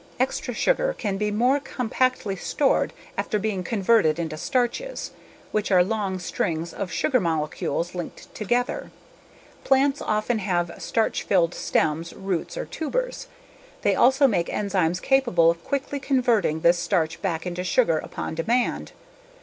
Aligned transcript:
Extra 0.19 0.51
sugar 0.51 0.95
can 0.97 1.17
be 1.17 1.29
more 1.29 1.59
compactly 1.59 2.35
stored 2.35 2.91
after 3.19 3.37
being 3.37 3.63
converted 3.63 4.17
into 4.17 4.35
starches, 4.35 5.11
which 5.51 5.71
are 5.71 5.83
long 5.83 6.17
strings 6.17 6.73
of 6.73 6.91
sugar 6.91 7.19
molecules 7.19 7.93
linked 7.93 8.33
together. 8.33 8.89
Plants 9.63 10.01
often 10.01 10.39
have 10.39 10.71
starch 10.81 11.21
filled 11.21 11.53
stems, 11.53 12.13
roots, 12.13 12.57
or 12.57 12.65
tubers; 12.65 13.27
they 13.83 13.93
also 13.93 14.25
make 14.25 14.47
enzymes 14.47 14.99
capable 14.99 15.51
of 15.51 15.63
quickly 15.63 15.99
converting 15.99 16.61
this 16.61 16.79
starch 16.79 17.21
back 17.21 17.45
into 17.45 17.63
sugar 17.63 17.99
upon 17.99 18.33
demand. 18.33 18.93